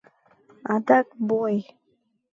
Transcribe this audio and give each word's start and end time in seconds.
Адак 0.73 1.07
бой!.. 1.27 1.55